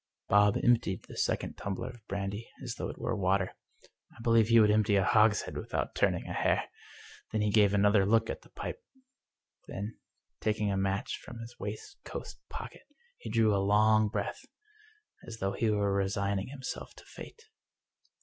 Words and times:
"Bob 0.29 0.57
emptied 0.63 1.03
the 1.03 1.15
second 1.15 1.55
tumbler 1.57 1.89
of 1.91 2.07
brandy 2.07 2.49
as 2.63 2.73
though 2.73 2.89
it 2.89 2.97
were 2.97 3.15
water. 3.15 3.55
I 4.11 4.19
believe 4.23 4.47
he 4.47 4.59
would 4.59 4.71
empty 4.71 4.95
a 4.95 5.03
hogshead 5.03 5.55
without 5.55 5.93
turning 5.93 6.25
a 6.25 6.33
hair! 6.33 6.63
Then 7.31 7.41
he 7.41 7.51
gave 7.51 7.71
another 7.75 8.03
look 8.03 8.27
at 8.27 8.41
the 8.41 8.49
pipe. 8.49 8.83
Then, 9.67 9.99
taking 10.39 10.71
a 10.71 10.75
match 10.75 11.19
from 11.23 11.37
his 11.37 11.59
waistcoat 11.59 12.33
pocket, 12.49 12.87
he 13.19 13.29
drew 13.29 13.55
a 13.55 13.61
long 13.63 14.07
breath, 14.09 14.43
as 15.27 15.37
though 15.37 15.53
he 15.53 15.69
were 15.69 15.93
resigning 15.93 16.47
himself 16.47 16.95
to 16.95 17.03
fate. 17.05 17.43